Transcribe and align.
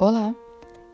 Olá, 0.00 0.32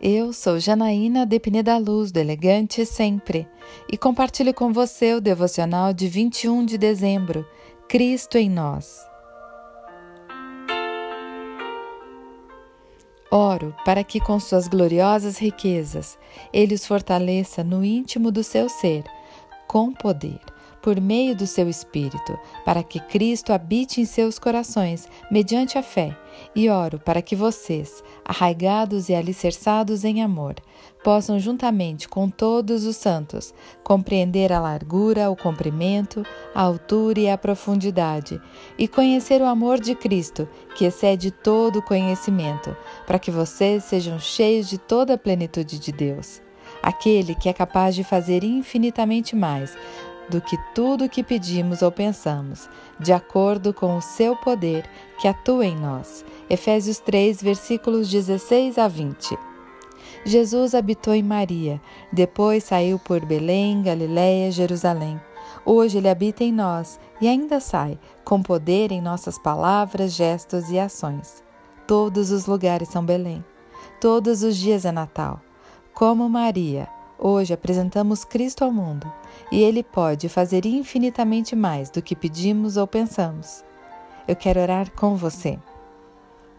eu 0.01 0.33
sou 0.33 0.59
Janaína 0.59 1.27
Depine 1.27 1.63
da 1.63 1.77
Luz, 1.77 2.11
do 2.11 2.19
Elegante 2.19 2.87
Sempre, 2.87 3.47
e 3.87 3.99
compartilho 3.99 4.55
com 4.55 4.73
você 4.73 5.13
o 5.13 5.21
devocional 5.21 5.93
de 5.93 6.09
21 6.09 6.65
de 6.65 6.79
dezembro, 6.79 7.47
Cristo 7.87 8.39
em 8.39 8.49
Nós. 8.49 9.07
Oro 13.31 13.77
para 13.85 14.03
que, 14.03 14.19
com 14.19 14.41
suas 14.41 14.67
gloriosas 14.69 15.37
riquezas, 15.37 16.19
Ele 16.51 16.75
os 16.75 16.87
fortaleça 16.87 17.63
no 17.63 17.85
íntimo 17.85 18.33
do 18.33 18.43
seu 18.43 18.71
ser, 18.71 19.05
com 19.69 19.93
poder 19.93 20.41
por 20.85 21.01
meio 21.01 21.35
do 21.35 21.47
seu 21.47 21.67
Espírito, 21.67 22.39
para 22.63 22.83
que 22.83 23.01
Cristo 23.01 23.55
habite 23.55 24.03
em 24.03 24.05
seus 24.05 24.39
corações, 24.39 25.09
mediante 25.31 25.79
a 25.79 25.83
fé, 25.83 26.15
e 26.55 26.69
oro 26.69 26.99
para 26.99 27.23
que 27.23 27.35
vocês, 27.35 28.05
arraigados 28.23 29.09
e 29.09 29.15
alicerçados 29.15 30.05
em 30.05 30.23
amor, 30.23 30.57
possam, 31.03 31.39
juntamente 31.39 32.07
com 32.07 32.29
todos 32.29 32.85
os 32.85 32.97
santos, 32.97 33.55
compreender 33.83 34.53
a 34.53 34.61
largura, 34.61 35.31
o 35.31 35.37
comprimento, 35.37 36.23
a 36.55 36.61
altura 36.61 37.21
e 37.21 37.31
a 37.31 37.39
profundidade, 37.39 38.39
e 38.77 38.87
conhecer 38.87 39.41
o 39.41 39.47
amor 39.47 39.81
de 39.81 39.95
Cristo, 39.95 40.47
que 40.77 40.85
excede 40.85 41.31
todo 41.31 41.81
conhecimento, 41.81 42.77
para 43.07 43.19
que 43.19 43.31
vocês 43.31 43.85
sejam 43.85 44.19
cheios 44.19 44.69
de 44.69 44.77
toda 44.77 45.15
a 45.15 45.19
plenitude 45.19 45.79
de 45.79 45.91
Deus. 45.91 46.43
Aquele 46.83 47.35
que 47.35 47.49
é 47.49 47.53
capaz 47.55 47.95
de 47.95 48.05
fazer 48.05 48.45
infinitamente 48.45 49.35
mais 49.35 49.75
do 50.29 50.41
que 50.41 50.57
tudo 50.75 51.05
o 51.05 51.09
que 51.09 51.23
pedimos 51.23 51.83
ou 51.83 51.91
pensamos, 51.91 52.69
de 52.99 53.13
acordo 53.13 53.73
com 53.73 53.97
o 53.97 54.03
seu 54.03 54.37
poder 54.37 54.89
que 55.21 55.29
atua 55.29 55.67
em 55.67 55.77
nós. 55.77 56.25
Efésios 56.49 56.99
3, 56.99 57.43
versículos 57.43 58.11
16 58.11 58.79
a 58.79 58.89
20. 58.89 59.37
Jesus 60.25 60.75
habitou 60.75 61.15
em 61.15 61.23
Maria, 61.23 61.81
depois 62.11 62.65
saiu 62.65 62.99
por 62.99 63.25
Belém, 63.25 63.83
Galiléia, 63.83 64.51
Jerusalém. 64.51 65.21
Hoje 65.67 65.99
ele 65.99 66.09
habita 66.09 66.43
em 66.43 66.53
nós 66.53 66.99
e 67.21 67.29
ainda 67.29 67.61
sai, 67.61 67.99
com 68.25 68.43
poder 68.43 68.91
em 68.91 69.01
nossas 69.01 69.39
palavras, 69.39 70.13
gestos 70.13 70.71
e 70.71 70.79
ações. 70.79 71.43
Todos 71.87 72.31
os 72.31 72.47
lugares 72.47 72.89
são 72.89 73.05
Belém. 73.05 73.45
Todos 74.01 74.43
os 74.43 74.57
dias 74.57 74.85
é 74.85 74.93
Natal. 74.93 75.41
Como 75.93 76.29
Maria, 76.29 76.89
Hoje 77.27 77.55
apresentamos 77.55 78.23
Cristo 78.23 78.65
ao 78.65 78.71
mundo 78.71 79.11
e 79.51 79.63
Ele 79.63 79.83
pode 79.83 80.29
fazer 80.29 80.67
infinitamente 80.67 81.57
mais 81.57 81.89
do 81.89 82.03
que 82.03 82.15
pedimos 82.15 82.77
ou 82.77 82.87
pensamos. 82.87 83.65
Eu 84.29 84.37
quero 84.37 84.61
orar 84.61 84.91
com 84.91 85.17
você. 85.17 85.59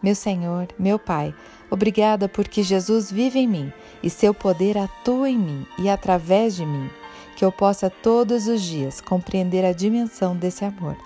Meu 0.02 0.16
Senhor, 0.16 0.66
meu 0.76 0.98
Pai, 0.98 1.32
obrigada 1.70 2.28
porque 2.28 2.64
Jesus 2.64 3.12
vive 3.12 3.38
em 3.38 3.46
mim 3.46 3.72
e 4.02 4.10
seu 4.10 4.34
poder 4.34 4.76
atua 4.76 5.30
em 5.30 5.38
mim 5.38 5.64
e 5.78 5.88
através 5.88 6.56
de 6.56 6.66
mim, 6.66 6.90
que 7.36 7.44
eu 7.44 7.52
possa 7.52 7.88
todos 7.88 8.48
os 8.48 8.60
dias 8.60 9.00
compreender 9.00 9.64
a 9.64 9.72
dimensão 9.72 10.36
desse 10.36 10.64
amor. 10.64 10.96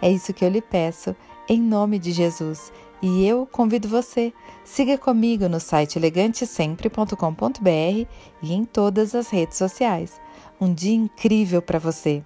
É 0.00 0.08
isso 0.08 0.32
que 0.32 0.44
eu 0.44 0.48
lhe 0.48 0.62
peço, 0.62 1.16
em 1.48 1.60
nome 1.60 1.98
de 1.98 2.12
Jesus 2.12 2.70
e 3.00 3.26
eu 3.26 3.46
convido 3.46 3.88
você, 3.88 4.32
siga 4.64 4.98
comigo 4.98 5.48
no 5.48 5.60
site 5.60 5.98
elegantesempre.com.br 5.98 8.06
e 8.42 8.52
em 8.52 8.64
todas 8.64 9.14
as 9.14 9.30
redes 9.30 9.56
sociais. 9.56 10.20
Um 10.60 10.74
dia 10.74 10.94
incrível 10.94 11.62
para 11.62 11.78
você! 11.78 12.24